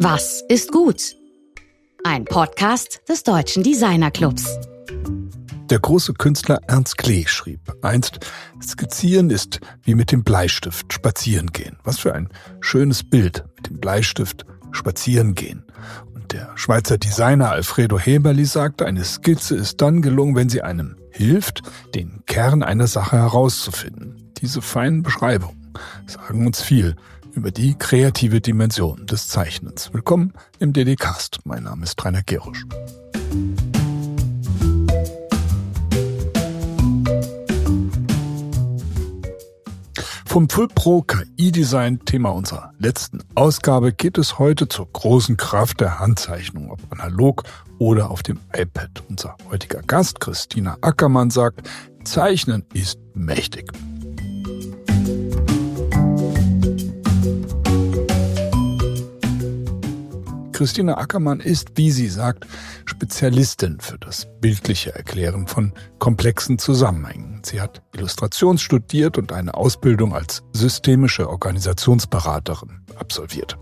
[0.00, 1.16] Was ist gut?
[2.04, 4.46] Ein Podcast des Deutschen Designer Clubs.
[5.70, 8.20] Der große Künstler Ernst Klee schrieb einst,
[8.62, 11.78] Skizzieren ist wie mit dem Bleistift spazieren gehen.
[11.82, 12.28] Was für ein
[12.60, 15.64] schönes Bild mit dem Bleistift spazieren gehen.
[16.14, 20.94] Und der Schweizer Designer Alfredo Heberli sagte, eine Skizze ist dann gelungen, wenn sie einem
[21.10, 21.62] hilft,
[21.96, 24.32] den Kern einer Sache herauszufinden.
[24.40, 25.72] Diese feinen Beschreibungen
[26.06, 26.94] sagen uns viel
[27.32, 29.92] über die kreative Dimension des Zeichnens.
[29.92, 31.40] Willkommen im DD-Cast.
[31.44, 32.64] Mein Name ist Rainer Gerusch.
[40.24, 45.98] Vom Full Pro KI-Design, Thema unserer letzten Ausgabe, geht es heute zur großen Kraft der
[45.98, 47.44] Handzeichnung, ob analog
[47.78, 49.02] oder auf dem iPad.
[49.08, 51.68] Unser heutiger Gast, Christina Ackermann, sagt,
[52.04, 53.72] Zeichnen ist mächtig.
[60.58, 62.44] Christina Ackermann ist, wie sie sagt,
[62.84, 67.42] Spezialistin für das bildliche Erklären von komplexen Zusammenhängen.
[67.44, 73.56] Sie hat Illustration studiert und eine Ausbildung als systemische Organisationsberaterin absolviert.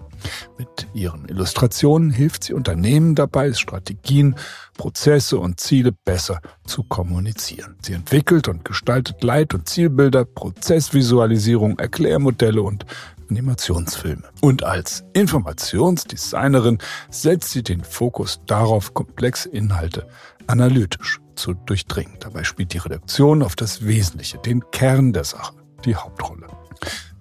[0.56, 4.34] Mit ihren Illustrationen hilft sie Unternehmen dabei, Strategien,
[4.78, 7.76] Prozesse und Ziele besser zu kommunizieren.
[7.82, 12.86] Sie entwickelt und gestaltet Leit- und Zielbilder, Prozessvisualisierung, Erklärmodelle und
[13.30, 14.24] Animationsfilme.
[14.40, 16.78] Und als Informationsdesignerin
[17.10, 20.08] setzt sie den Fokus darauf, komplexe Inhalte
[20.46, 22.16] analytisch zu durchdringen.
[22.20, 25.54] Dabei spielt die Redaktion auf das Wesentliche, den Kern der Sache,
[25.84, 26.46] die Hauptrolle.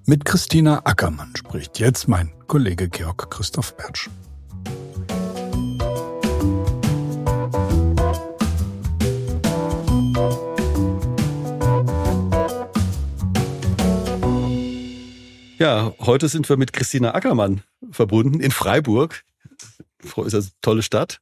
[0.06, 4.10] Mit Christina Ackermann spricht jetzt mein Kollege Georg Christoph Bertsch.
[15.66, 19.24] Ja, heute sind wir mit Christina Ackermann verbunden in Freiburg.
[20.00, 21.22] Ist eine tolle Stadt.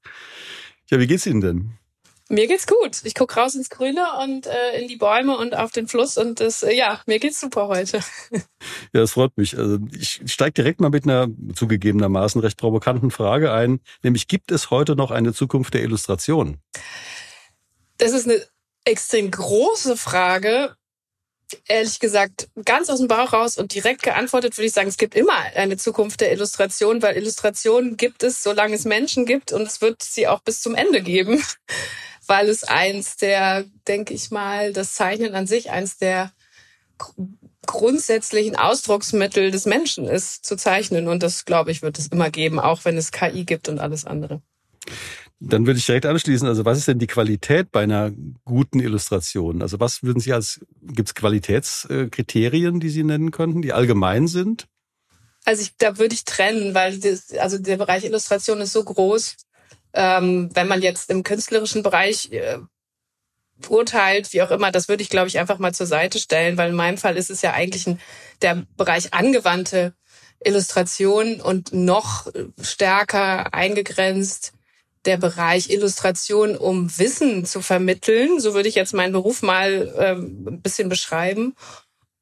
[0.90, 1.72] Ja, wie geht's Ihnen denn?
[2.28, 3.06] Mir geht's gut.
[3.06, 6.42] Ich gucke raus ins Grüne und äh, in die Bäume und auf den Fluss und
[6.42, 8.02] das, äh, ja, mir geht's super heute.
[8.92, 9.58] Ja, das freut mich.
[9.58, 14.70] Also ich steige direkt mal mit einer zugegebenermaßen recht provokanten Frage ein, nämlich gibt es
[14.70, 16.58] heute noch eine Zukunft der Illustration?
[17.98, 18.46] Das ist eine
[18.84, 20.76] extrem große Frage
[21.68, 25.16] ehrlich gesagt ganz aus dem Bauch raus und direkt geantwortet würde ich sagen, es gibt
[25.16, 29.82] immer eine Zukunft der Illustration, weil Illustrationen gibt es, solange es Menschen gibt und es
[29.82, 31.44] wird sie auch bis zum Ende geben,
[32.28, 36.32] weil es eins der, denke ich mal, das Zeichnen an sich eins der
[37.66, 41.08] grundsätzlichen Ausdrucksmittel des Menschen ist, zu zeichnen.
[41.08, 44.06] Und das, glaube ich, wird es immer geben, auch wenn es KI gibt und alles
[44.06, 44.42] andere.
[45.46, 46.48] Dann würde ich direkt anschließen.
[46.48, 48.12] Also was ist denn die Qualität bei einer
[48.46, 49.62] guten Illustration?
[49.62, 54.68] Also was würden Sie als, gibt es Qualitätskriterien, die Sie nennen könnten, die allgemein sind?
[55.44, 59.36] Also ich, da würde ich trennen, weil das, also der Bereich Illustration ist so groß.
[59.94, 62.60] Ähm, wenn man jetzt im künstlerischen Bereich äh,
[63.68, 66.70] urteilt, wie auch immer, das würde ich, glaube ich, einfach mal zur Seite stellen, weil
[66.70, 68.00] in meinem Fall ist es ja eigentlich ein,
[68.42, 69.94] der Bereich angewandte
[70.46, 72.32] Illustration und noch
[72.62, 74.54] stärker eingegrenzt
[75.06, 78.40] der Bereich Illustration, um Wissen zu vermitteln.
[78.40, 81.56] So würde ich jetzt meinen Beruf mal ähm, ein bisschen beschreiben.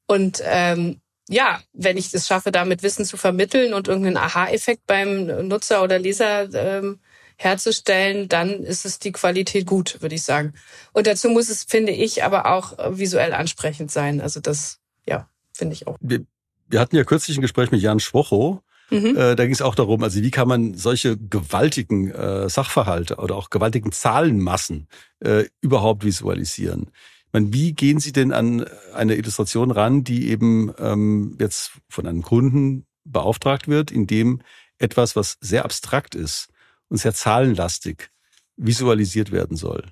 [0.06, 5.26] Und ähm, ja, wenn ich es schaffe, damit Wissen zu vermitteln und irgendeinen Aha-Effekt beim
[5.48, 6.98] Nutzer oder Leser ähm,
[7.36, 10.54] herzustellen, dann ist es die Qualität gut, würde ich sagen.
[10.92, 14.20] Und dazu muss es, finde ich, aber auch visuell ansprechend sein.
[14.20, 15.96] Also das, ja, finde ich auch.
[16.00, 16.24] Wir,
[16.68, 19.16] wir hatten ja kürzlich ein Gespräch mit Jan Schwocho, Mhm.
[19.16, 23.36] Äh, da ging es auch darum, also wie kann man solche gewaltigen äh, Sachverhalte oder
[23.36, 24.86] auch gewaltigen Zahlenmassen
[25.20, 26.90] äh, überhaupt visualisieren.
[27.26, 32.06] Ich meine, wie gehen Sie denn an eine Illustration ran, die eben ähm, jetzt von
[32.06, 34.42] einem Kunden beauftragt wird, in dem
[34.78, 36.48] etwas, was sehr abstrakt ist
[36.88, 38.10] und sehr zahlenlastig
[38.58, 39.84] visualisiert werden soll?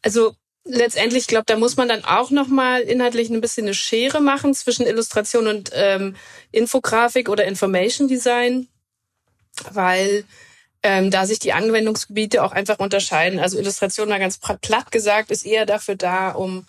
[0.00, 0.34] Also
[0.64, 4.86] letztendlich, glaube da muss man dann auch nochmal inhaltlich ein bisschen eine Schere machen zwischen
[4.86, 6.16] Illustration und ähm,
[6.50, 8.68] Infografik oder Information Design,
[9.72, 10.24] weil
[10.82, 13.38] ähm, da sich die Anwendungsgebiete auch einfach unterscheiden.
[13.38, 16.66] Also Illustration mal ganz platt gesagt ist eher dafür da, um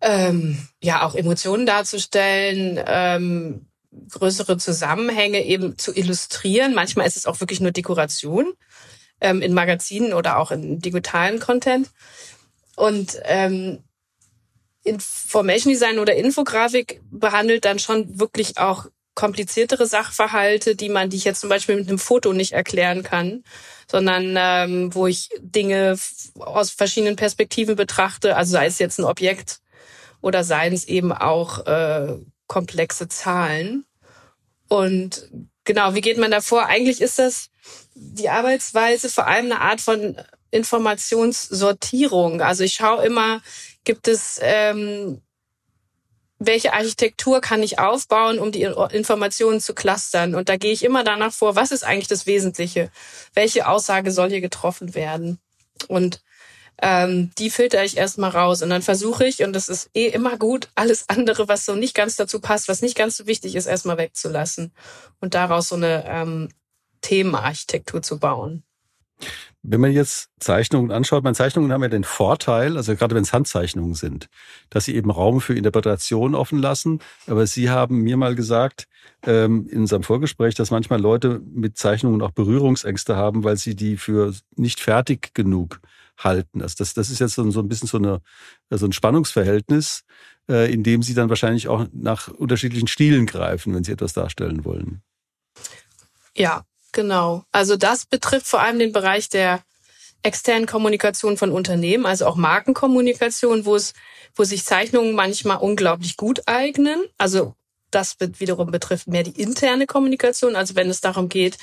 [0.00, 3.66] ähm, ja auch Emotionen darzustellen, ähm,
[4.10, 6.74] größere Zusammenhänge eben zu illustrieren.
[6.74, 8.52] Manchmal ist es auch wirklich nur Dekoration
[9.20, 11.90] ähm, in Magazinen oder auch in digitalen Content.
[12.78, 13.82] Und ähm,
[14.84, 18.86] Information Design oder Infografik behandelt dann schon wirklich auch
[19.16, 23.42] kompliziertere Sachverhalte, die man, die ich jetzt zum Beispiel mit einem Foto nicht erklären kann,
[23.90, 25.98] sondern ähm, wo ich Dinge
[26.38, 29.58] aus verschiedenen Perspektiven betrachte, also sei es jetzt ein Objekt
[30.20, 32.14] oder seien es eben auch äh,
[32.46, 33.86] komplexe Zahlen.
[34.68, 35.28] Und
[35.64, 36.66] genau, wie geht man da vor?
[36.66, 37.50] Eigentlich ist das
[37.96, 40.16] die Arbeitsweise vor allem eine Art von
[40.50, 42.40] Informationssortierung.
[42.40, 43.40] Also ich schaue immer,
[43.84, 45.20] gibt es ähm,
[46.38, 50.34] welche Architektur kann ich aufbauen, um die Informationen zu clustern?
[50.34, 52.90] Und da gehe ich immer danach vor, was ist eigentlich das Wesentliche?
[53.34, 55.40] Welche Aussage soll hier getroffen werden?
[55.88, 56.22] Und
[56.80, 60.38] ähm, die filter ich erstmal raus und dann versuche ich, und das ist eh immer
[60.38, 63.66] gut, alles andere, was so nicht ganz dazu passt, was nicht ganz so wichtig ist,
[63.66, 64.72] erstmal wegzulassen
[65.20, 66.48] und daraus so eine ähm,
[67.00, 68.62] Themenarchitektur zu bauen.
[69.62, 73.32] Wenn man jetzt Zeichnungen anschaut, meine Zeichnungen haben ja den Vorteil, also gerade wenn es
[73.32, 74.28] Handzeichnungen sind,
[74.70, 77.00] dass sie eben Raum für Interpretation offen lassen.
[77.26, 78.86] Aber Sie haben mir mal gesagt,
[79.26, 83.96] ähm, in unserem Vorgespräch, dass manchmal Leute mit Zeichnungen auch Berührungsängste haben, weil sie die
[83.96, 85.80] für nicht fertig genug
[86.16, 86.62] halten.
[86.62, 88.20] Also das, das ist jetzt so, ein bisschen so, eine,
[88.70, 90.04] so ein Spannungsverhältnis,
[90.48, 94.64] äh, in dem sie dann wahrscheinlich auch nach unterschiedlichen Stilen greifen, wenn sie etwas darstellen
[94.64, 95.02] wollen.
[96.36, 96.62] Ja,
[96.98, 97.44] Genau.
[97.52, 99.62] Also das betrifft vor allem den Bereich der
[100.24, 103.92] externen Kommunikation von Unternehmen, also auch Markenkommunikation, wo es,
[104.34, 107.04] wo sich Zeichnungen manchmal unglaublich gut eignen.
[107.16, 107.54] Also
[107.92, 111.56] das wiederum betrifft mehr die interne Kommunikation, also wenn es darum geht,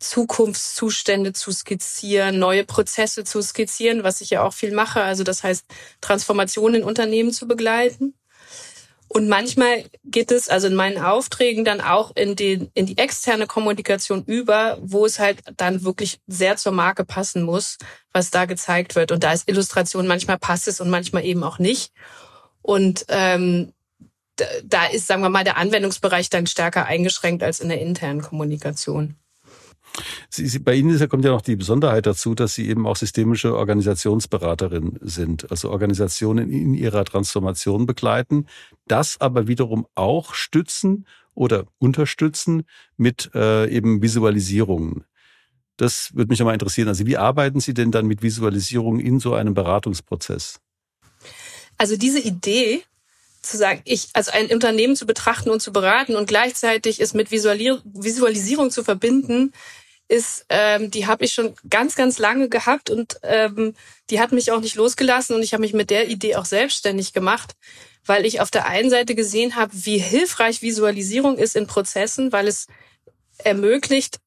[0.00, 5.44] Zukunftszustände zu skizzieren, neue Prozesse zu skizzieren, was ich ja auch viel mache, also das
[5.44, 5.66] heißt
[6.00, 8.14] Transformationen in Unternehmen zu begleiten.
[9.12, 13.48] Und manchmal geht es also in meinen Aufträgen dann auch in, den, in die externe
[13.48, 17.78] Kommunikation über, wo es halt dann wirklich sehr zur Marke passen muss,
[18.12, 19.10] was da gezeigt wird.
[19.10, 21.92] Und da ist Illustration, manchmal passt es und manchmal eben auch nicht.
[22.62, 23.72] Und ähm,
[24.62, 29.16] da ist, sagen wir mal, der Anwendungsbereich dann stärker eingeschränkt als in der internen Kommunikation.
[30.28, 33.56] Sie, Sie, bei Ihnen kommt ja noch die Besonderheit dazu, dass Sie eben auch systemische
[33.56, 38.46] Organisationsberaterin sind, also Organisationen in ihrer Transformation begleiten,
[38.86, 42.64] das aber wiederum auch stützen oder unterstützen
[42.96, 45.04] mit äh, eben Visualisierungen.
[45.76, 46.88] Das würde mich nochmal interessieren.
[46.88, 50.60] Also wie arbeiten Sie denn dann mit Visualisierungen in so einem Beratungsprozess?
[51.78, 52.82] Also diese Idee,
[53.42, 57.30] zu sagen, ich, also ein Unternehmen zu betrachten und zu beraten und gleichzeitig es mit
[57.30, 59.52] Visualisierung zu verbinden,
[60.10, 63.74] ist, ähm, die habe ich schon ganz, ganz lange gehabt und ähm,
[64.10, 67.12] die hat mich auch nicht losgelassen und ich habe mich mit der Idee auch selbstständig
[67.12, 67.52] gemacht,
[68.04, 72.48] weil ich auf der einen Seite gesehen habe, wie hilfreich Visualisierung ist in Prozessen, weil
[72.48, 72.66] es
[73.38, 74.18] ermöglicht,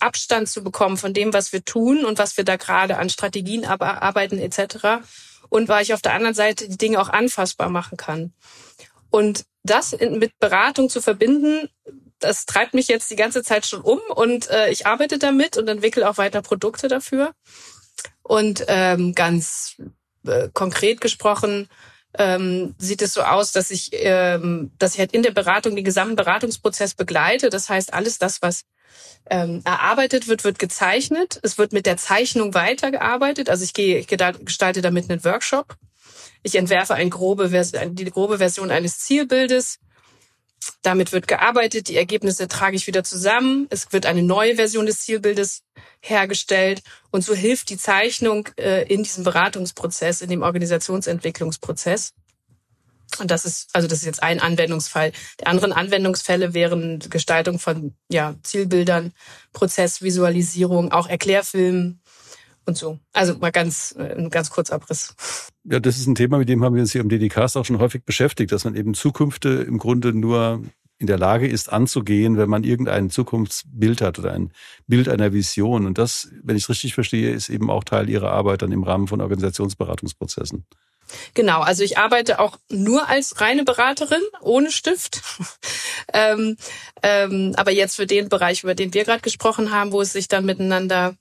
[0.00, 3.64] Abstand zu bekommen von dem, was wir tun und was wir da gerade an Strategien
[3.64, 5.04] arbeiten etc.
[5.48, 8.32] Und weil ich auf der anderen Seite die Dinge auch anfassbar machen kann.
[9.10, 11.68] Und das mit Beratung zu verbinden,
[12.20, 15.68] das treibt mich jetzt die ganze Zeit schon um und äh, ich arbeite damit und
[15.68, 17.32] entwickle auch weiter Produkte dafür.
[18.22, 19.76] Und ähm, ganz
[20.26, 21.68] äh, konkret gesprochen
[22.18, 25.84] ähm, sieht es so aus, dass ich, ähm, dass ich halt in der Beratung den
[25.84, 27.50] gesamten Beratungsprozess begleite.
[27.50, 28.62] Das heißt, alles das, was
[29.28, 31.38] ähm, erarbeitet wird, wird gezeichnet.
[31.42, 33.48] Es wird mit der Zeichnung weitergearbeitet.
[33.48, 35.76] Also ich gehe, ich gestalte damit einen Workshop.
[36.42, 39.78] Ich entwerfe eine grobe, die grobe Version eines Zielbildes
[40.82, 45.00] damit wird gearbeitet, die Ergebnisse trage ich wieder zusammen, es wird eine neue Version des
[45.00, 45.62] Zielbildes
[46.00, 52.12] hergestellt und so hilft die Zeichnung äh, in diesem Beratungsprozess, in dem Organisationsentwicklungsprozess.
[53.18, 55.12] Und das ist, also das ist jetzt ein Anwendungsfall.
[55.40, 59.12] Die anderen Anwendungsfälle wären Gestaltung von ja, Zielbildern,
[59.52, 61.99] Prozessvisualisierung, auch Erklärfilmen,
[62.66, 62.98] und so.
[63.12, 65.14] Also mal ganz, äh, ein ganz kurzer Abriss.
[65.64, 67.78] Ja, das ist ein Thema, mit dem haben wir uns hier im DDCast auch schon
[67.78, 70.62] häufig beschäftigt, dass man eben Zukünfte im Grunde nur
[70.98, 74.52] in der Lage ist anzugehen, wenn man irgendein Zukunftsbild hat oder ein
[74.86, 75.86] Bild einer Vision.
[75.86, 78.82] Und das, wenn ich es richtig verstehe, ist eben auch Teil Ihrer Arbeit dann im
[78.82, 80.66] Rahmen von Organisationsberatungsprozessen.
[81.32, 85.22] Genau, also ich arbeite auch nur als reine Beraterin, ohne Stift.
[86.12, 86.56] ähm,
[87.02, 90.28] ähm, aber jetzt für den Bereich, über den wir gerade gesprochen haben, wo es sich
[90.28, 91.14] dann miteinander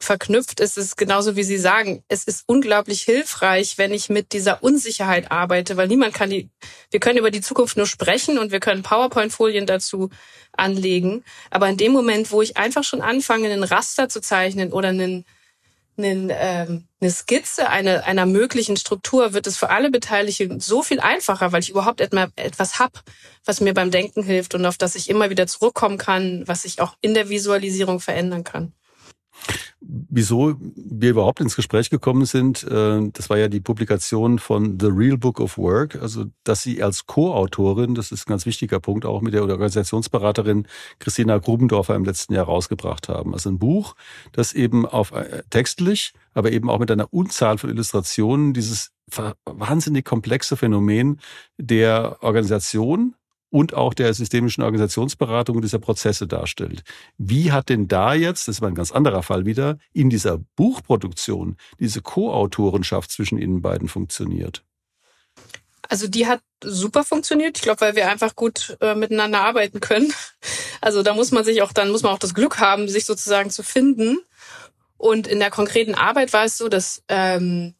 [0.00, 2.02] verknüpft ist es genauso wie Sie sagen.
[2.08, 6.48] Es ist unglaublich hilfreich, wenn ich mit dieser Unsicherheit arbeite, weil niemand kann die,
[6.90, 10.08] wir können über die Zukunft nur sprechen und wir können PowerPoint-Folien dazu
[10.52, 11.22] anlegen.
[11.50, 15.26] Aber in dem Moment, wo ich einfach schon anfange, einen Raster zu zeichnen oder einen,
[15.98, 21.00] einen, ähm, eine Skizze einer, einer möglichen Struktur, wird es für alle Beteiligten so viel
[21.00, 23.02] einfacher, weil ich überhaupt etwas hab,
[23.44, 26.80] was mir beim Denken hilft und auf das ich immer wieder zurückkommen kann, was ich
[26.80, 28.72] auch in der Visualisierung verändern kann.
[29.82, 34.88] Wieso wir überhaupt ins Gespräch gekommen sind, äh, das war ja die Publikation von The
[34.88, 39.06] Real Book of Work, also dass Sie als Co-Autorin, das ist ein ganz wichtiger Punkt,
[39.06, 40.66] auch mit der Organisationsberaterin
[40.98, 43.32] Christina Grubendorfer im letzten Jahr rausgebracht haben.
[43.32, 43.94] Also ein Buch,
[44.32, 48.92] das eben auf äh, textlich, aber eben auch mit einer Unzahl von Illustrationen dieses
[49.44, 51.20] wahnsinnig komplexe Phänomen
[51.58, 53.14] der Organisation
[53.50, 56.82] und auch der systemischen Organisationsberatung dieser Prozesse darstellt.
[57.18, 61.56] Wie hat denn da jetzt, das ist ein ganz anderer Fall wieder, in dieser Buchproduktion
[61.78, 64.62] diese Co-Autorenschaft zwischen Ihnen beiden funktioniert?
[65.88, 67.58] Also die hat super funktioniert.
[67.58, 70.12] Ich glaube, weil wir einfach gut äh, miteinander arbeiten können.
[70.80, 73.50] Also da muss man sich auch, dann muss man auch das Glück haben, sich sozusagen
[73.50, 74.18] zu finden.
[74.96, 77.74] Und in der konkreten Arbeit war es so, dass ähm,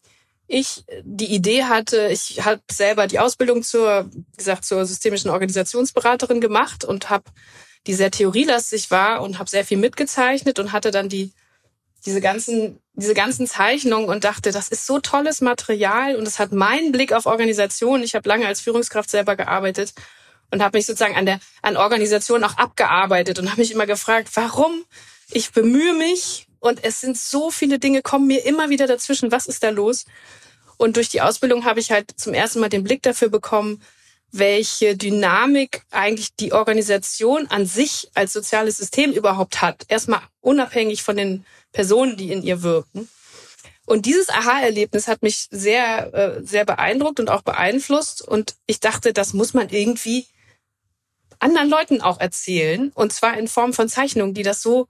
[0.51, 6.41] ich die Idee hatte, ich habe selber die Ausbildung zur, wie gesagt, zur systemischen Organisationsberaterin
[6.41, 7.23] gemacht und habe
[7.87, 11.31] die sehr theorielastig war und habe sehr viel mitgezeichnet und hatte dann die
[12.05, 16.51] diese ganzen diese ganzen Zeichnungen und dachte, das ist so tolles Material und es hat
[16.51, 18.03] meinen Blick auf Organisation.
[18.03, 19.93] Ich habe lange als Führungskraft selber gearbeitet
[20.51, 24.29] und habe mich sozusagen an der an Organisation auch abgearbeitet und habe mich immer gefragt,
[24.33, 24.83] warum
[25.31, 29.31] ich bemühe mich und es sind so viele Dinge kommen mir immer wieder dazwischen.
[29.31, 30.05] Was ist da los?
[30.77, 33.81] Und durch die Ausbildung habe ich halt zum ersten Mal den Blick dafür bekommen,
[34.31, 39.85] welche Dynamik eigentlich die Organisation an sich als soziales System überhaupt hat.
[39.89, 43.09] Erstmal unabhängig von den Personen, die in ihr wirken.
[43.85, 48.21] Und dieses Aha-Erlebnis hat mich sehr, äh, sehr beeindruckt und auch beeinflusst.
[48.21, 50.27] Und ich dachte, das muss man irgendwie
[51.39, 52.91] anderen Leuten auch erzählen.
[52.93, 54.87] Und zwar in Form von Zeichnungen, die das so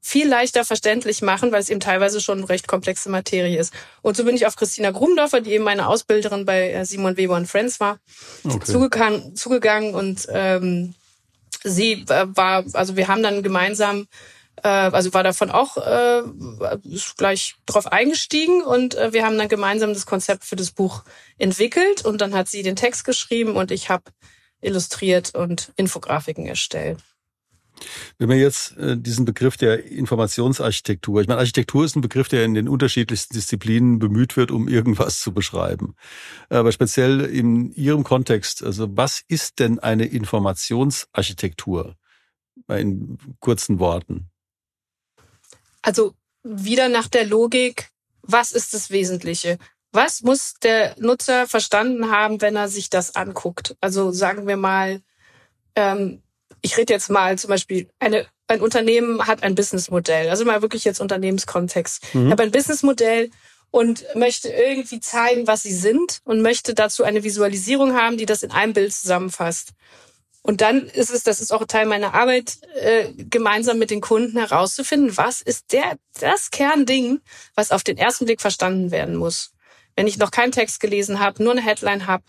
[0.00, 3.72] viel leichter verständlich machen, weil es eben teilweise schon recht komplexe Materie ist.
[4.02, 7.36] Und so bin ich auf Christina Grumdorfer, die eben meine Ausbilderin bei äh, Simon Weber
[7.36, 7.98] und Friends war,
[8.44, 8.64] okay.
[8.64, 10.94] zugegangen, zugegangen und ähm,
[11.64, 14.06] sie war, also wir haben dann gemeinsam
[14.62, 16.22] äh, also war davon auch äh,
[17.16, 21.04] gleich drauf eingestiegen und äh, wir haben dann gemeinsam das Konzept für das Buch
[21.38, 24.04] entwickelt und dann hat sie den Text geschrieben und ich habe
[24.60, 26.98] illustriert und Infografiken erstellt.
[28.18, 32.44] Wenn man jetzt äh, diesen Begriff der Informationsarchitektur, ich meine, Architektur ist ein Begriff, der
[32.44, 35.94] in den unterschiedlichsten Disziplinen bemüht wird, um irgendwas zu beschreiben.
[36.48, 41.96] Aber speziell in Ihrem Kontext, also was ist denn eine Informationsarchitektur?
[42.68, 44.30] In kurzen Worten.
[45.80, 47.90] Also wieder nach der Logik,
[48.22, 49.58] was ist das Wesentliche?
[49.92, 53.76] Was muss der Nutzer verstanden haben, wenn er sich das anguckt?
[53.80, 55.00] Also sagen wir mal,
[55.74, 56.22] ähm,
[56.62, 60.84] ich rede jetzt mal zum Beispiel, eine, ein Unternehmen hat ein Businessmodell, also mal wirklich
[60.84, 62.14] jetzt Unternehmenskontext.
[62.14, 62.26] Mhm.
[62.26, 63.30] Ich habe ein Businessmodell
[63.70, 68.42] und möchte irgendwie zeigen, was sie sind und möchte dazu eine Visualisierung haben, die das
[68.42, 69.72] in einem Bild zusammenfasst.
[70.42, 74.38] Und dann ist es, das ist auch Teil meiner Arbeit, äh, gemeinsam mit den Kunden
[74.38, 77.20] herauszufinden, was ist der, das Kernding,
[77.54, 79.52] was auf den ersten Blick verstanden werden muss.
[79.94, 82.24] Wenn ich noch keinen Text gelesen habe, nur eine Headline habe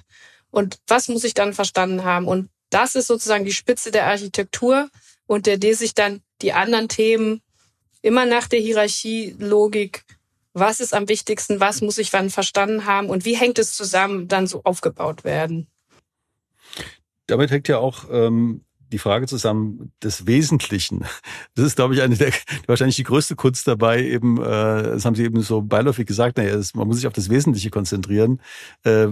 [0.52, 2.28] und was muss ich dann verstanden haben?
[2.28, 4.90] Und das ist sozusagen die Spitze der Architektur,
[5.26, 7.42] unter der sich dann die anderen Themen
[8.02, 10.06] immer nach der Hierarchielogik,
[10.54, 14.28] was ist am wichtigsten, was muss ich wann verstanden haben und wie hängt es zusammen,
[14.28, 15.68] dann so aufgebaut werden
[17.30, 18.62] damit hängt ja auch ähm,
[18.92, 21.06] die Frage zusammen des Wesentlichen.
[21.56, 22.32] Das ist, glaube ich, eine der
[22.68, 24.04] wahrscheinlich die größte Kunst dabei.
[24.04, 26.38] Eben, äh, das haben Sie eben so beiläufig gesagt.
[26.38, 28.42] Naja, man muss sich auf das Wesentliche konzentrieren.
[28.84, 29.08] Äh,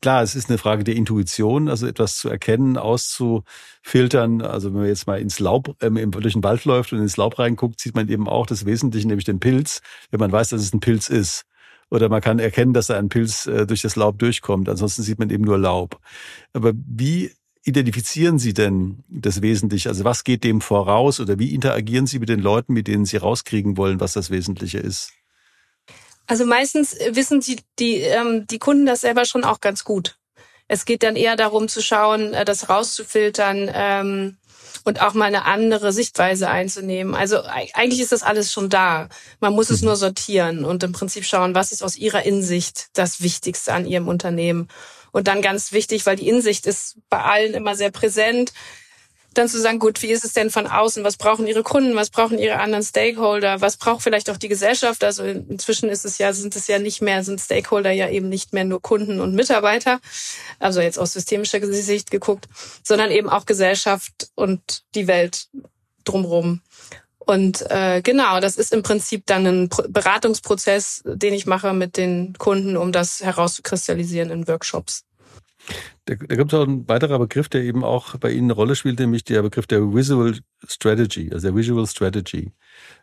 [0.00, 4.42] klar, es ist eine Frage der Intuition, also etwas zu erkennen, auszufiltern.
[4.42, 7.38] Also wenn man jetzt mal ins Laub, ähm, durch den Wald läuft und ins Laub
[7.38, 10.72] reinguckt, sieht man eben auch das Wesentliche, nämlich den Pilz, wenn man weiß, dass es
[10.72, 11.44] ein Pilz ist.
[11.90, 14.68] Oder man kann erkennen, dass da ein Pilz äh, durch das Laub durchkommt.
[14.68, 16.00] Ansonsten sieht man eben nur Laub.
[16.52, 17.30] Aber wie
[17.64, 19.88] identifizieren Sie denn das Wesentliche?
[19.88, 23.18] Also was geht dem voraus oder wie interagieren Sie mit den Leuten, mit denen Sie
[23.18, 25.12] rauskriegen wollen, was das Wesentliche ist?
[26.26, 30.16] Also meistens wissen die, die, ähm, die Kunden das selber schon auch ganz gut.
[30.68, 34.36] Es geht dann eher darum zu schauen, äh, das rauszufiltern, ähm,
[34.84, 37.14] und auch mal eine andere Sichtweise einzunehmen.
[37.14, 39.08] Also eigentlich ist das alles schon da.
[39.40, 39.88] Man muss es mhm.
[39.88, 44.08] nur sortieren und im Prinzip schauen, was ist aus ihrer Insicht das Wichtigste an ihrem
[44.08, 44.68] Unternehmen.
[45.12, 48.52] Und dann ganz wichtig, weil die Insicht ist bei allen immer sehr präsent,
[49.34, 51.04] dann zu sagen, gut, wie ist es denn von außen?
[51.04, 51.94] Was brauchen Ihre Kunden?
[51.94, 53.60] Was brauchen Ihre anderen Stakeholder?
[53.60, 55.04] Was braucht vielleicht auch die Gesellschaft?
[55.04, 58.52] Also inzwischen ist es ja, sind es ja nicht mehr, sind Stakeholder ja eben nicht
[58.52, 60.00] mehr nur Kunden und Mitarbeiter.
[60.58, 62.48] Also jetzt aus systemischer Sicht geguckt,
[62.82, 65.48] sondern eben auch Gesellschaft und die Welt
[66.04, 66.60] drumrum.
[67.18, 72.34] Und äh, genau, das ist im Prinzip dann ein Beratungsprozess, den ich mache mit den
[72.36, 75.04] Kunden, um das herauszukristallisieren in Workshops.
[76.06, 78.74] Da, da gibt es auch ein weiterer Begriff, der eben auch bei Ihnen eine Rolle
[78.74, 82.52] spielt, nämlich der Begriff der Visual Strategy, also der Visual Strategy.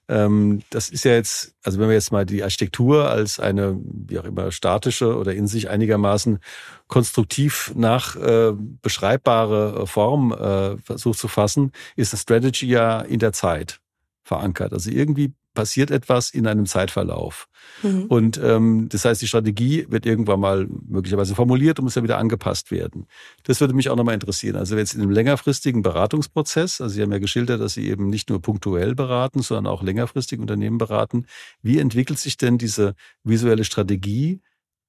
[0.10, 4.20] Ähm, das ist ja jetzt, also wenn wir jetzt mal die Architektur als eine, wie
[4.20, 6.40] auch immer, statische oder in sich einigermaßen
[6.88, 13.32] konstruktiv nach äh, beschreibbare Form äh, versucht zu fassen, ist eine Strategy ja in der
[13.32, 13.80] Zeit
[14.24, 14.74] verankert.
[14.74, 17.48] Also irgendwie passiert etwas in einem Zeitverlauf.
[17.84, 18.06] Mhm.
[18.06, 22.18] Und ähm, das heißt, die Strategie wird irgendwann mal möglicherweise formuliert und muss dann wieder
[22.18, 23.08] angepasst werden.
[23.44, 24.56] Das würde mich auch nochmal interessieren.
[24.56, 28.30] Also jetzt in einem längerfristigen Beratungsprozess, also Sie haben ja geschildert, dass Sie eben nicht
[28.30, 31.26] nur punktuell beraten, sondern auch längerfristig Unternehmen beraten.
[31.62, 34.42] Wie entwickelt sich denn diese visuelle Strategie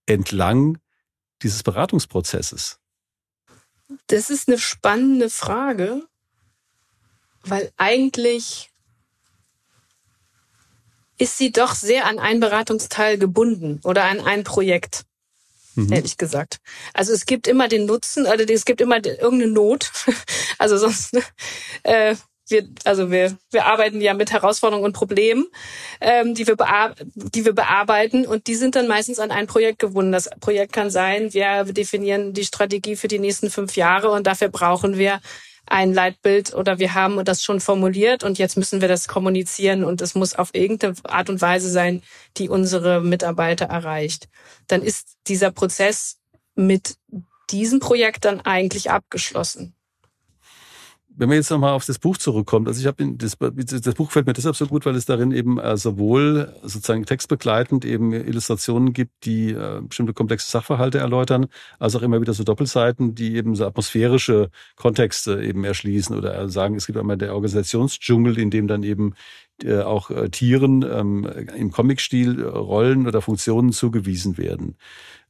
[0.07, 0.79] entlang
[1.43, 2.79] dieses Beratungsprozesses?
[4.07, 6.03] Das ist eine spannende Frage,
[7.43, 8.70] weil eigentlich
[11.21, 15.05] ist sie doch sehr an einen Beratungsteil gebunden oder an ein Projekt.
[15.75, 15.93] Mhm.
[15.93, 16.59] Ehrlich gesagt.
[16.95, 19.91] Also es gibt immer den Nutzen, also es gibt immer irgendeine Not.
[20.59, 21.17] Also sonst,
[21.85, 22.17] äh,
[22.49, 25.47] wir, also wir, wir arbeiten ja mit Herausforderungen und Problemen,
[26.03, 26.57] ähm, die, wir
[27.15, 30.13] die wir bearbeiten und die sind dann meistens an ein Projekt gebunden.
[30.13, 34.49] Das Projekt kann sein, wir definieren die Strategie für die nächsten fünf Jahre und dafür
[34.49, 35.21] brauchen wir
[35.71, 40.03] ein Leitbild oder wir haben das schon formuliert und jetzt müssen wir das kommunizieren und
[40.03, 42.03] es muss auf irgendeine Art und Weise sein,
[42.37, 44.29] die unsere Mitarbeiter erreicht.
[44.67, 46.19] Dann ist dieser Prozess
[46.57, 46.97] mit
[47.51, 49.75] diesem Projekt dann eigentlich abgeschlossen.
[51.21, 54.27] Wenn man jetzt nochmal auf das Buch zurückkommt, also ich habe das, das Buch gefällt
[54.27, 59.27] mir deshalb so gut, weil es darin eben äh, sowohl sozusagen textbegleitend eben Illustrationen gibt,
[59.27, 61.49] die äh, bestimmte komplexe Sachverhalte erläutern,
[61.79, 66.77] als auch immer wieder so Doppelseiten, die eben so atmosphärische Kontexte eben erschließen oder sagen,
[66.77, 69.13] es gibt einmal der Organisationsdschungel, in dem dann eben
[69.65, 74.77] äh, auch äh, Tieren ähm, im Comic-Stil Rollen oder Funktionen zugewiesen werden.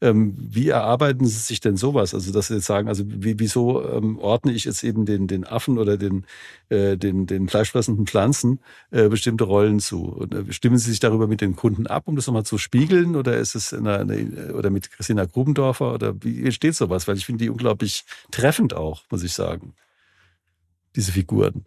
[0.03, 2.15] Ähm, wie erarbeiten Sie sich denn sowas?
[2.15, 5.45] Also, dass Sie jetzt sagen, also wie, wieso ähm, ordne ich jetzt eben den, den
[5.45, 6.25] Affen oder den,
[6.71, 8.61] äh, den, den fleischfressenden Pflanzen
[8.91, 10.05] äh, bestimmte Rollen zu?
[10.05, 13.15] Und, äh, stimmen Sie sich darüber mit den Kunden ab, um das nochmal zu spiegeln?
[13.15, 15.93] Oder ist es eine, eine, oder mit Christina Grubendorfer?
[15.93, 17.07] Oder wie entsteht sowas?
[17.07, 19.75] Weil ich finde die unglaublich treffend auch, muss ich sagen.
[20.97, 21.65] Diese Figuren.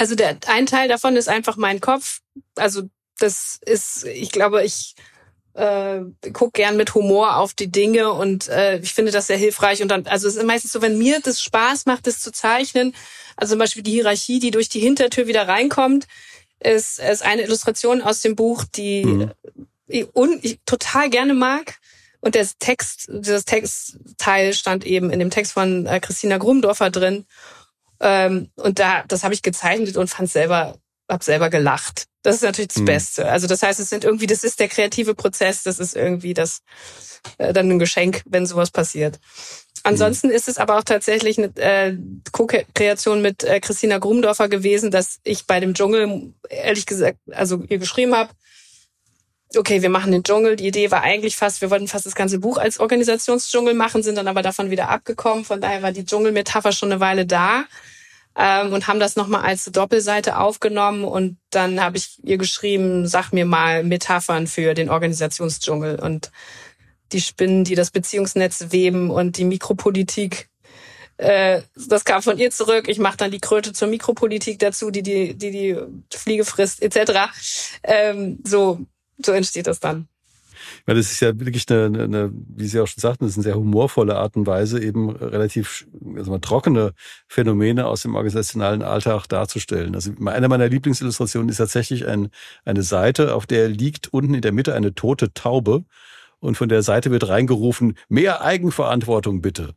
[0.00, 2.20] Also der ein Teil davon ist einfach mein Kopf.
[2.56, 2.84] Also
[3.18, 4.94] das ist, ich glaube, ich
[5.52, 6.00] äh,
[6.32, 9.82] guck gern mit Humor auf die Dinge und äh, ich finde das sehr hilfreich.
[9.82, 12.94] Und dann, also es ist meistens so, wenn mir das Spaß macht, das zu zeichnen,
[13.36, 16.06] also zum Beispiel die Hierarchie, die durch die Hintertür wieder reinkommt,
[16.60, 19.32] ist, ist eine Illustration aus dem Buch, die mhm.
[19.86, 21.74] ich, un, ich total gerne mag.
[22.20, 27.26] Und der Text, dieses Textteil stand eben in dem Text von äh, Christina Grumdorfer drin.
[28.00, 30.78] Ähm, und da, das habe ich gezeichnet und fand selber
[31.10, 32.04] habe selber gelacht.
[32.22, 32.86] Das ist natürlich das mhm.
[32.86, 33.28] Beste.
[33.28, 36.60] Also das heißt, es sind irgendwie, das ist der kreative Prozess, das ist irgendwie das
[37.38, 39.18] äh, dann ein Geschenk, wenn sowas passiert.
[39.82, 40.34] Ansonsten mhm.
[40.34, 41.96] ist es aber auch tatsächlich eine äh,
[42.32, 47.78] Co-Kreation mit äh, Christina Grumdorfer gewesen, dass ich bei dem Dschungel, ehrlich gesagt, also ihr
[47.78, 48.30] geschrieben habe,
[49.56, 50.56] okay, wir machen den Dschungel.
[50.56, 54.16] Die Idee war eigentlich fast, wir wollten fast das ganze Buch als Organisationsdschungel machen, sind
[54.16, 55.44] dann aber davon wieder abgekommen.
[55.44, 57.64] Von daher war die Dschungelmetapher schon eine Weile da
[58.36, 63.32] ähm, und haben das nochmal als Doppelseite aufgenommen und dann habe ich ihr geschrieben, sag
[63.32, 66.30] mir mal Metaphern für den Organisationsdschungel und
[67.12, 70.48] die Spinnen, die das Beziehungsnetz weben und die Mikropolitik.
[71.16, 72.88] Äh, das kam von ihr zurück.
[72.88, 75.76] Ich mache dann die Kröte zur Mikropolitik dazu, die die, die, die
[76.16, 77.32] Fliege frisst, etc.
[77.82, 78.86] Ähm, so,
[79.24, 80.08] so entsteht das dann.
[80.86, 83.44] Ja, das ist ja wirklich eine, eine, wie Sie auch schon sagten, das ist eine
[83.44, 86.92] sehr humorvolle Art und Weise, eben relativ also mal, trockene
[87.28, 89.94] Phänomene aus dem organisationalen Alltag darzustellen.
[89.94, 92.28] Also eine meiner Lieblingsillustrationen ist tatsächlich ein,
[92.64, 95.84] eine Seite, auf der liegt unten in der Mitte eine tote Taube
[96.40, 99.74] und von der Seite wird reingerufen, mehr Eigenverantwortung bitte.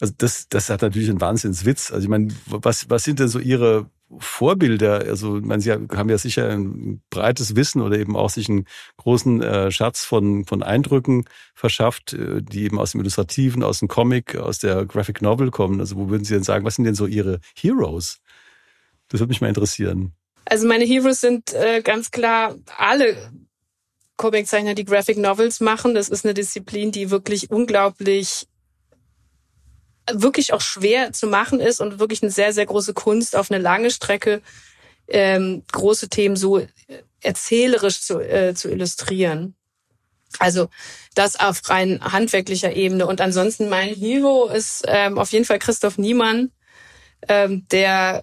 [0.00, 1.90] Also das, das hat natürlich einen Wahnsinnswitz.
[1.90, 3.88] Also ich meine, was, was sind denn so Ihre
[4.18, 5.00] Vorbilder?
[5.00, 8.66] Also meine, Sie haben ja sicher ein breites Wissen oder eben auch sich einen
[8.96, 13.88] großen äh, Schatz von, von Eindrücken verschafft, äh, die eben aus dem Illustrativen, aus dem
[13.88, 15.80] Comic, aus der Graphic Novel kommen.
[15.80, 18.20] Also wo würden Sie denn sagen, was sind denn so Ihre Heroes?
[19.08, 20.12] Das würde mich mal interessieren.
[20.44, 23.16] Also meine Heroes sind äh, ganz klar alle
[24.16, 25.94] Comiczeichner, die Graphic Novels machen.
[25.94, 28.46] Das ist eine Disziplin, die wirklich unglaublich
[30.12, 33.60] wirklich auch schwer zu machen ist und wirklich eine sehr, sehr große Kunst auf eine
[33.60, 34.42] lange Strecke
[35.08, 36.66] ähm, große Themen so
[37.20, 39.54] erzählerisch zu, äh, zu illustrieren.
[40.38, 40.68] Also
[41.14, 43.06] das auf rein handwerklicher Ebene.
[43.06, 46.50] Und ansonsten mein Hero ist ähm, auf jeden Fall Christoph Niemann,
[47.28, 48.22] ähm, der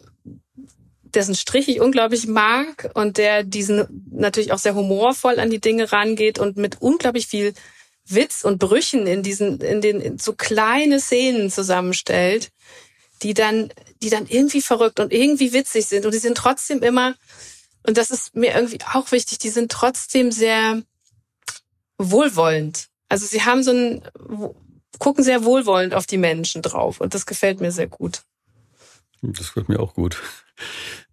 [1.03, 5.91] dessen Strich ich unglaublich mag und der diesen natürlich auch sehr humorvoll an die Dinge
[5.91, 7.53] rangeht und mit unglaublich viel
[8.05, 12.49] Witz und Brüchen in diesen, in den in so kleine Szenen zusammenstellt,
[13.21, 16.05] die dann, die dann irgendwie verrückt und irgendwie witzig sind.
[16.05, 17.15] Und die sind trotzdem immer,
[17.85, 20.81] und das ist mir irgendwie auch wichtig, die sind trotzdem sehr
[21.97, 22.87] wohlwollend.
[23.09, 24.03] Also sie haben so ein,
[24.99, 26.99] gucken sehr wohlwollend auf die Menschen drauf.
[26.99, 28.23] Und das gefällt mir sehr gut.
[29.21, 30.21] Das gefällt mir auch gut.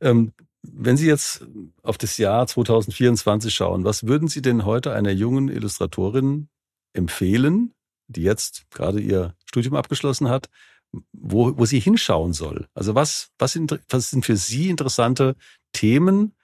[0.00, 1.46] Ähm, Wenn Sie jetzt
[1.82, 6.48] auf das Jahr 2024 schauen, was würden Sie denn heute einer jungen Illustratorin
[6.92, 7.74] empfehlen,
[8.08, 10.48] die jetzt gerade ihr Studium abgeschlossen hat,
[11.12, 12.68] wo, wo sie hinschauen soll?
[12.74, 15.36] Also was, was, sind, was sind für Sie interessante
[15.72, 16.34] Themen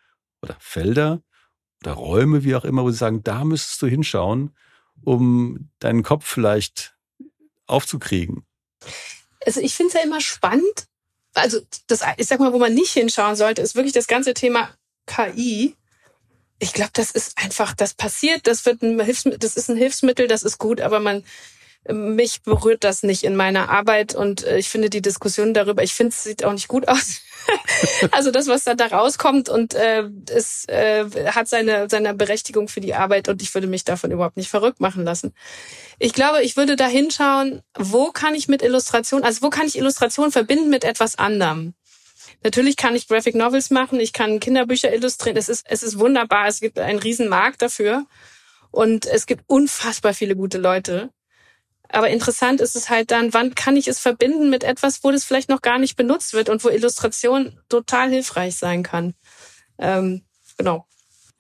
[0.43, 1.23] oder Felder
[1.83, 4.55] oder Räume, wie auch immer, wo Sie sagen, da müsstest du hinschauen,
[5.03, 6.97] um deinen Kopf vielleicht
[7.67, 8.47] aufzukriegen?
[9.45, 10.87] Also ich finde es ja immer spannend.
[11.35, 14.71] Also das, ich sag mal, wo man nicht hinschauen sollte, ist wirklich das ganze Thema
[15.07, 15.77] KI.
[16.59, 20.27] Ich glaube, das ist einfach, das passiert, das wird ein Hilfsmittel, das ist ein Hilfsmittel,
[20.27, 21.23] das ist gut, aber man
[21.93, 25.95] mich berührt das nicht in meiner Arbeit und äh, ich finde die Diskussion darüber, ich
[25.95, 27.21] finde es sieht auch nicht gut aus.
[28.11, 32.81] also das, was da, da rauskommt und äh, es äh, hat seine, seine Berechtigung für
[32.81, 35.35] die Arbeit und ich würde mich davon überhaupt nicht verrückt machen lassen.
[35.99, 39.79] Ich glaube, ich würde da hinschauen, wo kann ich mit Illustration, also wo kann ich
[39.79, 41.75] Illustration verbinden mit etwas anderem?
[42.43, 45.37] Natürlich kann ich Graphic Novels machen, ich kann Kinderbücher illustrieren.
[45.37, 46.47] Es ist, es ist wunderbar.
[46.47, 48.07] Es gibt einen riesen Markt dafür.
[48.71, 51.11] Und es gibt unfassbar viele gute Leute.
[51.89, 55.25] Aber interessant ist es halt dann, wann kann ich es verbinden mit etwas, wo das
[55.25, 59.15] vielleicht noch gar nicht benutzt wird und wo Illustration total hilfreich sein kann.
[59.79, 60.23] Ähm,
[60.59, 60.87] genau.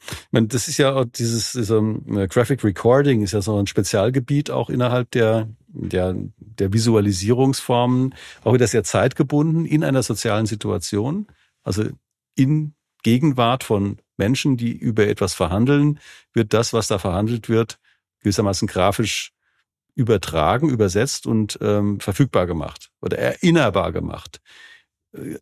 [0.08, 4.50] Ich meine, das ist ja dieses, dieser äh, Graphic Recording ist ja so ein Spezialgebiet
[4.50, 11.26] auch innerhalb der, der, der Visualisierungsformen, auch wieder sehr zeitgebunden in einer sozialen Situation.
[11.62, 11.84] Also
[12.34, 16.00] in Gegenwart von Menschen, die über etwas verhandeln,
[16.32, 17.78] wird das, was da verhandelt wird,
[18.20, 19.32] gewissermaßen grafisch
[19.94, 24.40] übertragen, übersetzt und ähm, verfügbar gemacht oder erinnerbar gemacht.
[25.12, 25.38] Äh,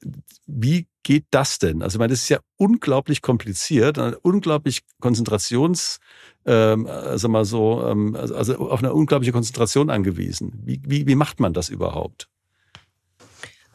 [0.46, 1.82] wie geht das denn?
[1.82, 5.98] Also, ich meine, das ist ja unglaublich kompliziert, unglaublich Konzentrations,
[6.46, 10.52] ähm, also mal so, ähm, also, also auf eine unglaubliche Konzentration angewiesen.
[10.64, 12.28] Wie, wie, wie macht man das überhaupt?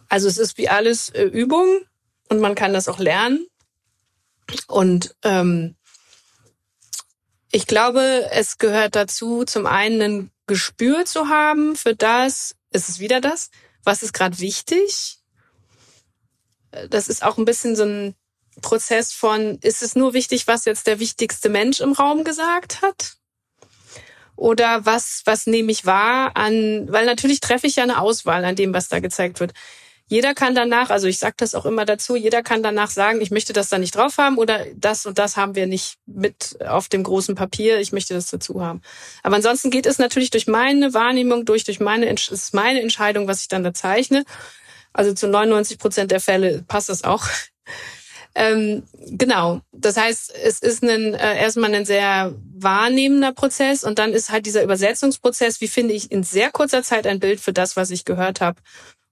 [0.08, 1.82] Also es ist wie alles äh, Übung
[2.30, 3.46] und man kann das auch lernen.
[4.68, 5.76] Und ähm,
[7.52, 13.00] ich glaube, es gehört dazu, zum einen ein Gespür zu haben für das, ist es
[13.00, 13.50] wieder das,
[13.84, 15.20] was ist gerade wichtig.
[16.90, 18.16] Das ist auch ein bisschen so ein
[18.60, 23.16] Prozess von, ist es nur wichtig, was jetzt der wichtigste Mensch im Raum gesagt hat?
[24.36, 28.56] Oder was, was nehme ich wahr an, weil natürlich treffe ich ja eine Auswahl an
[28.56, 29.54] dem, was da gezeigt wird.
[30.08, 33.30] Jeder kann danach, also ich sage das auch immer dazu, jeder kann danach sagen, ich
[33.30, 36.88] möchte das da nicht drauf haben oder das und das haben wir nicht mit auf
[36.88, 38.82] dem großen Papier, ich möchte das dazu haben.
[39.22, 43.42] Aber ansonsten geht es natürlich durch meine Wahrnehmung, durch, durch meine, ist meine Entscheidung, was
[43.42, 44.26] ich dann da zeichne.
[44.94, 47.28] Also zu 99 Prozent der Fälle passt das auch.
[48.36, 49.62] Ähm, genau.
[49.72, 54.46] Das heißt, es ist ein, äh, erstmal ein sehr wahrnehmender Prozess und dann ist halt
[54.46, 58.06] dieser Übersetzungsprozess, wie finde ich in sehr kurzer Zeit ein Bild für das, was ich
[58.06, 58.62] gehört habe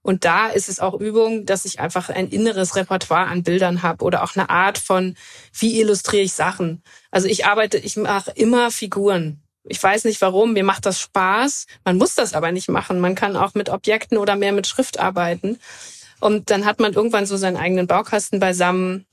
[0.08, 4.02] und da ist es auch Übung, dass ich einfach ein inneres Repertoire an Bildern habe
[4.04, 5.16] oder auch eine Art von,
[5.52, 6.82] wie illustriere ich Sachen.
[7.10, 9.42] Also ich arbeite, ich mache immer Figuren.
[9.64, 11.66] Ich weiß nicht warum, mir macht das Spaß.
[11.84, 13.00] Man muss das aber nicht machen.
[13.00, 15.58] Man kann auch mit Objekten oder mehr mit Schrift arbeiten.
[16.20, 19.04] Und dann hat man irgendwann so seinen eigenen Baukasten beisammen.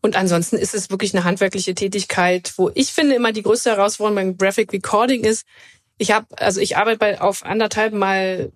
[0.00, 4.14] Und ansonsten ist es wirklich eine handwerkliche Tätigkeit, wo ich finde immer die größte Herausforderung
[4.14, 5.44] beim Graphic Recording ist,
[5.98, 8.52] ich habe, also ich arbeite bei, auf anderthalb mal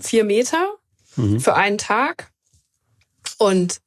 [0.00, 0.74] vier Meter
[1.16, 1.40] mhm.
[1.40, 2.32] für einen Tag.
[3.38, 3.80] Und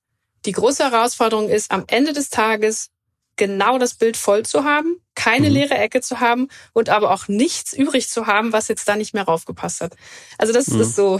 [0.45, 2.89] die große Herausforderung ist, am Ende des Tages
[3.35, 5.55] genau das Bild voll zu haben, keine mhm.
[5.55, 9.13] leere Ecke zu haben und aber auch nichts übrig zu haben, was jetzt da nicht
[9.13, 9.95] mehr raufgepasst hat.
[10.37, 10.81] Also das mhm.
[10.81, 11.19] ist so.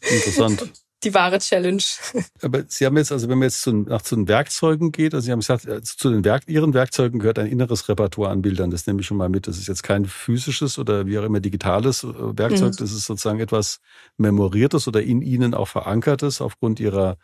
[0.00, 0.72] Interessant.
[1.02, 1.82] die wahre Challenge.
[2.42, 5.24] Aber Sie haben jetzt, also wenn man jetzt zu, nach zu den Werkzeugen geht, also
[5.24, 8.70] Sie haben gesagt, äh, zu den Werk, Ihren Werkzeugen gehört ein inneres Repertoire an Bildern.
[8.70, 9.46] Das nehme ich schon mal mit.
[9.46, 12.08] Das ist jetzt kein physisches oder wie auch immer digitales äh,
[12.38, 12.72] Werkzeug.
[12.72, 12.76] Mhm.
[12.76, 13.80] Das ist sozusagen etwas
[14.18, 17.16] Memoriertes oder in Ihnen auch verankertes aufgrund Ihrer,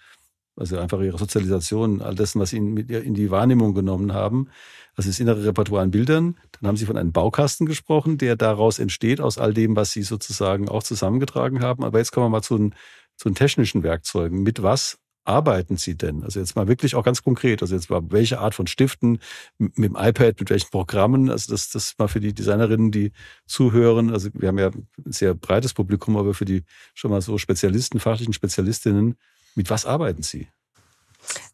[0.56, 4.48] also einfach Ihrer Sozialisation, all dessen, was Sie in, in die Wahrnehmung genommen haben.
[4.96, 6.38] Also das innere Repertoire an Bildern.
[6.52, 10.02] Dann haben Sie von einem Baukasten gesprochen, der daraus entsteht, aus all dem, was Sie
[10.02, 11.84] sozusagen auch zusammengetragen haben.
[11.84, 12.74] Aber jetzt kommen wir mal zu den
[13.16, 14.42] zu den technischen Werkzeugen.
[14.42, 16.22] Mit was arbeiten Sie denn?
[16.22, 17.62] Also jetzt mal wirklich auch ganz konkret.
[17.62, 19.18] Also jetzt mal welche Art von Stiften,
[19.58, 21.30] mit dem iPad, mit welchen Programmen?
[21.30, 23.12] Also das, das mal für die Designerinnen, die
[23.46, 24.12] zuhören.
[24.12, 28.00] Also wir haben ja ein sehr breites Publikum, aber für die schon mal so Spezialisten,
[28.00, 29.16] fachlichen Spezialistinnen,
[29.54, 30.48] mit was arbeiten Sie?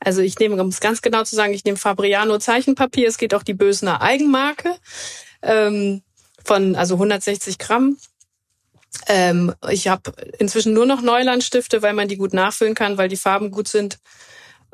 [0.00, 3.08] Also ich nehme, um es ganz genau zu sagen, ich nehme Fabriano Zeichenpapier.
[3.08, 4.74] Es geht auch die Bösener Eigenmarke
[5.40, 6.02] ähm,
[6.44, 7.96] von also 160 Gramm
[9.06, 13.16] ähm, ich habe inzwischen nur noch Neulandstifte, weil man die gut nachfüllen kann, weil die
[13.16, 13.98] Farben gut sind.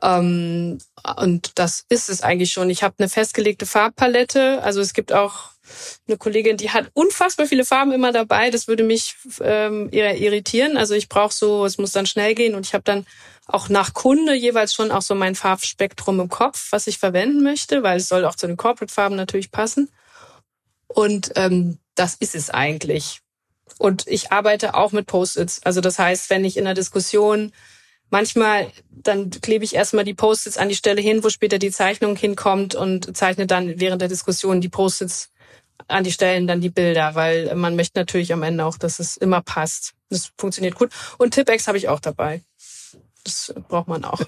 [0.02, 0.78] Ähm,
[1.16, 2.70] und das ist es eigentlich schon.
[2.70, 4.62] Ich habe eine festgelegte Farbpalette.
[4.62, 5.50] Also es gibt auch
[6.06, 8.50] eine Kollegin, die hat unfassbar viele Farben immer dabei.
[8.50, 10.76] Das würde mich ähm, irritieren.
[10.76, 13.06] Also ich brauche so, es muss dann schnell gehen und ich habe dann
[13.46, 17.82] auch nach Kunde jeweils schon auch so mein Farbspektrum im Kopf, was ich verwenden möchte,
[17.82, 19.90] weil es soll auch zu den Corporate-Farben natürlich passen.
[20.86, 23.20] Und ähm, das ist es eigentlich.
[23.78, 25.62] Und ich arbeite auch mit Post-its.
[25.64, 27.52] Also das heißt, wenn ich in einer Diskussion
[28.10, 32.16] manchmal, dann klebe ich erstmal die Post-its an die Stelle hin, wo später die Zeichnung
[32.16, 35.30] hinkommt und zeichne dann während der Diskussion die Post-its
[35.86, 39.16] an die Stellen dann die Bilder, weil man möchte natürlich am Ende auch, dass es
[39.16, 39.94] immer passt.
[40.10, 40.90] Das funktioniert gut.
[41.18, 42.42] Und Tippex habe ich auch dabei.
[43.24, 44.20] Das braucht man auch.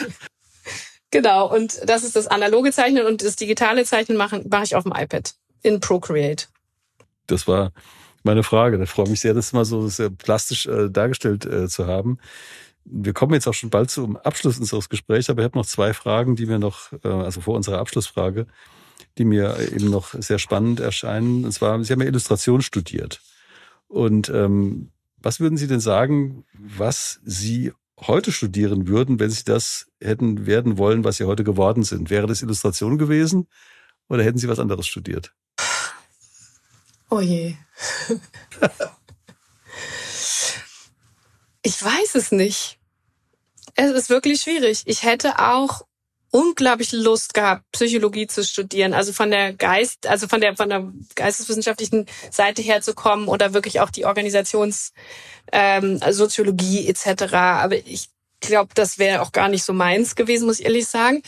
[1.10, 1.52] genau.
[1.52, 4.92] Und das ist das analoge Zeichnen und das digitale Zeichnen mache mach ich auf dem
[4.92, 6.46] iPad in Procreate.
[7.26, 7.72] Das war
[8.28, 8.78] meine Frage.
[8.78, 12.18] Da freue ich mich sehr, das mal so sehr plastisch äh, dargestellt äh, zu haben.
[12.84, 15.94] Wir kommen jetzt auch schon bald zum Abschluss unseres Gesprächs, aber ich habe noch zwei
[15.94, 18.46] Fragen, die mir noch, äh, also vor unserer Abschlussfrage,
[19.16, 21.44] die mir eben noch sehr spannend erscheinen.
[21.46, 23.20] Und zwar, Sie haben ja Illustration studiert.
[23.88, 29.86] Und ähm, was würden Sie denn sagen, was Sie heute studieren würden, wenn Sie das
[30.00, 32.10] hätten werden wollen, was Sie heute geworden sind?
[32.10, 33.48] Wäre das Illustration gewesen
[34.08, 35.32] oder hätten Sie was anderes studiert?
[37.10, 37.54] Oh je.
[41.62, 42.78] ich weiß es nicht.
[43.74, 44.82] Es ist wirklich schwierig.
[44.84, 45.86] Ich hätte auch
[46.30, 50.92] unglaublich Lust gehabt, Psychologie zu studieren, also von der Geist, also von der von der
[51.14, 57.32] geisteswissenschaftlichen Seite her zu kommen oder wirklich auch die Organisationssoziologie ähm, etc.
[57.32, 58.08] Aber ich
[58.40, 61.22] glaube, das wäre auch gar nicht so meins gewesen, muss ich ehrlich sagen.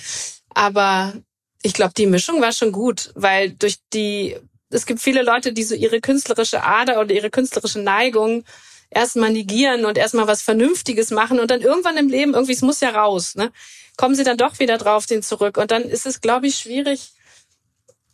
[0.54, 1.14] Aber
[1.62, 4.36] ich glaube, die Mischung war schon gut, weil durch die
[4.70, 8.44] es gibt viele Leute, die so ihre künstlerische Ader oder ihre künstlerische Neigung
[8.90, 12.80] erstmal negieren und erstmal was Vernünftiges machen und dann irgendwann im Leben irgendwie, es muss
[12.80, 13.52] ja raus, ne?
[14.00, 15.58] kommen sie dann doch wieder drauf den zurück.
[15.58, 17.12] Und dann ist es, glaube ich, schwierig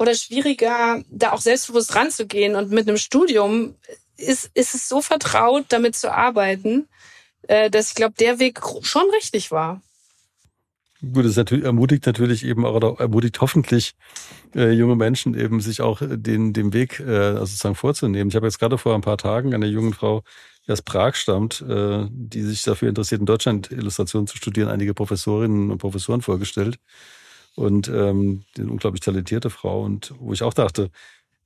[0.01, 2.57] oder schwieriger, da auch selbstbewusst ranzugehen.
[2.57, 3.77] Und mit einem Studium
[4.17, 6.89] ist, ist es so vertraut, damit zu arbeiten,
[7.47, 9.81] äh, dass ich glaube, der Weg schon richtig war.
[11.03, 13.93] Gut, das ermutigt natürlich eben auch oder ermutigt hoffentlich
[14.55, 18.31] äh, junge Menschen eben sich auch den dem Weg äh, also sozusagen vorzunehmen.
[18.31, 20.23] Ich habe jetzt gerade vor ein paar Tagen einer jungen Frau
[20.67, 24.95] die aus Prag stammt, äh, die sich dafür interessiert, in Deutschland Illustration zu studieren, einige
[24.95, 26.79] Professorinnen und Professoren vorgestellt.
[27.55, 29.83] Und ähm, eine unglaublich talentierte Frau.
[29.85, 30.91] Und wo ich auch dachte,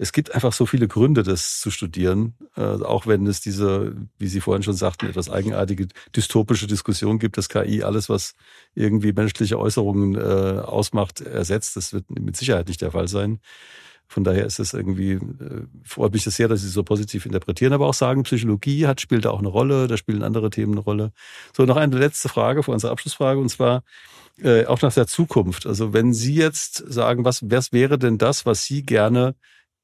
[0.00, 4.28] es gibt einfach so viele Gründe, das zu studieren, äh, auch wenn es diese, wie
[4.28, 8.34] Sie vorhin schon sagten, etwas eigenartige dystopische Diskussion gibt, dass KI alles, was
[8.74, 11.76] irgendwie menschliche Äußerungen äh, ausmacht, ersetzt.
[11.76, 13.40] Das wird mit Sicherheit nicht der Fall sein.
[14.08, 15.20] Von daher ist es irgendwie, äh,
[15.84, 19.26] freut mich das sehr, dass Sie so positiv interpretieren, aber auch sagen, Psychologie hat, spielt
[19.26, 21.12] da auch eine Rolle, da spielen andere Themen eine Rolle.
[21.54, 23.82] So, noch eine letzte Frage vor unserer Abschlussfrage, und zwar
[24.38, 25.66] äh, auch nach der Zukunft.
[25.66, 29.34] Also wenn Sie jetzt sagen, was, was wäre denn das, was Sie gerne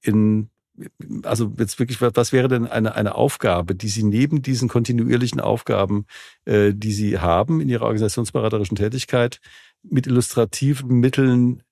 [0.02, 0.50] in
[1.22, 6.04] also jetzt wirklich, was wäre denn eine, eine Aufgabe, die Sie neben diesen kontinuierlichen Aufgaben,
[6.44, 9.40] äh, die Sie haben in Ihrer organisationsberaterischen Tätigkeit,
[9.82, 11.62] mit illustrativen Mitteln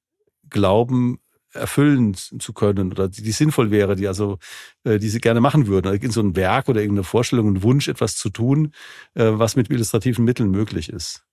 [0.49, 1.19] glauben,
[1.53, 4.39] erfüllen zu können oder die, die sinnvoll wäre, die also
[4.85, 7.63] äh, die sie gerne machen würden, oder in so ein Werk oder irgendeine Vorstellung, ein
[7.63, 8.73] Wunsch, etwas zu tun,
[9.15, 11.25] äh, was mit illustrativen Mitteln möglich ist?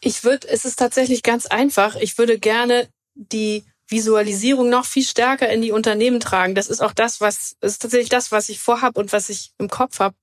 [0.00, 1.96] Ich würde, es ist tatsächlich ganz einfach.
[1.96, 6.54] Ich würde gerne die Visualisierung noch viel stärker in die Unternehmen tragen.
[6.54, 9.68] Das ist auch das, was ist tatsächlich das, was ich vorhab und was ich im
[9.68, 10.16] Kopf habe,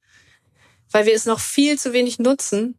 [0.91, 2.77] weil wir es noch viel zu wenig nutzen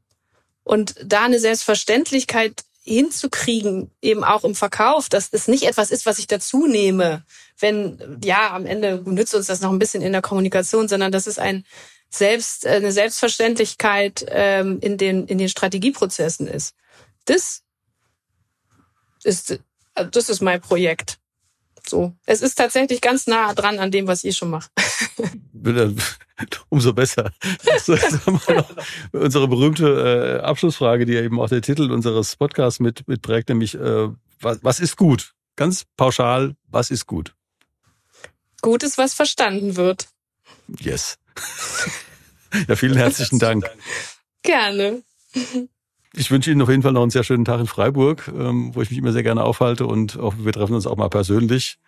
[0.62, 6.18] und da eine Selbstverständlichkeit hinzukriegen, eben auch im Verkauf, dass es nicht etwas ist, was
[6.18, 7.25] ich dazu nehme,
[7.59, 11.27] wenn, ja, am Ende nützt uns das noch ein bisschen in der Kommunikation, sondern das
[11.27, 11.64] ist ein
[12.11, 16.75] Selbst, eine Selbstverständlichkeit ähm, in, den, in den Strategieprozessen ist.
[17.25, 17.62] Das
[19.25, 19.59] ist,
[19.94, 21.18] das ist mein Projekt.
[21.87, 22.14] So.
[22.24, 24.70] Es ist tatsächlich ganz nah dran an dem, was ich schon mache.
[26.68, 27.33] Umso besser.
[29.12, 33.74] unsere berühmte äh, Abschlussfrage, die ja eben auch der Titel unseres Podcasts mit, mitprägt, nämlich
[33.74, 34.09] äh,
[34.40, 35.35] was, was ist gut?
[35.57, 37.35] Ganz pauschal, was ist gut?
[38.61, 40.09] Gut ist, was verstanden wird.
[40.80, 41.18] Yes.
[42.68, 43.70] ja, vielen herzlichen Dank.
[44.42, 45.02] Gerne.
[46.16, 48.83] Ich wünsche Ihnen auf jeden Fall noch einen sehr schönen Tag in Freiburg, ähm, wo
[48.83, 51.79] ich mich immer sehr gerne aufhalte und auch, wir treffen uns auch mal persönlich.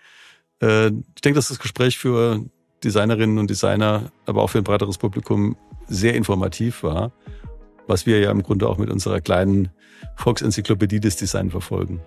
[0.60, 2.44] Äh, ich denke, dass das Gespräch für
[2.82, 7.12] Designerinnen und Designer, aber auch für ein breiteres Publikum sehr informativ war,
[7.86, 9.70] was wir ja im Grunde auch mit unserer kleinen
[10.16, 12.00] Volksenzyklopädie des Design verfolgen.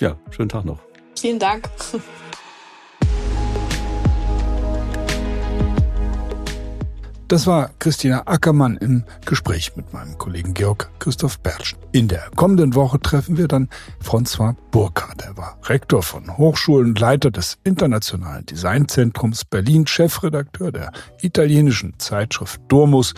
[0.00, 0.78] Ja, schönen Tag noch.
[1.16, 1.68] Vielen Dank.
[7.28, 11.74] Das war Christina Ackermann im Gespräch mit meinem Kollegen Georg Christoph Bertsch.
[11.90, 13.70] In der kommenden Woche treffen wir dann
[14.02, 15.22] François Burkhardt.
[15.22, 23.14] Er war Rektor von Hochschulen, Leiter des Internationalen Designzentrums Berlin, Chefredakteur der italienischen Zeitschrift Domus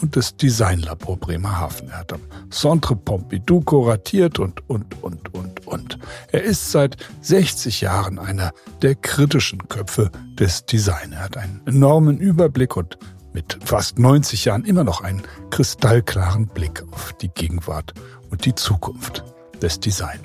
[0.00, 1.88] und des Designlabor Bremerhaven.
[1.90, 5.98] Er hat am Centre Pompidou kuratiert und, und, und, und, und.
[6.32, 11.12] Er ist seit 60 Jahren einer der kritischen Köpfe des Design.
[11.12, 12.98] Er hat einen enormen Überblick und
[13.34, 17.92] mit fast 90 Jahren immer noch einen kristallklaren Blick auf die Gegenwart
[18.30, 19.24] und die Zukunft
[19.60, 20.20] des Design.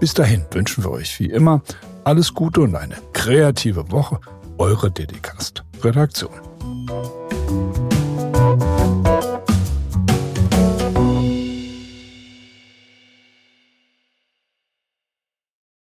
[0.00, 1.62] Bis dahin wünschen wir euch wie immer
[2.04, 4.20] alles Gute und eine kreative Woche.
[4.58, 6.32] Eure Dedicast Redaktion.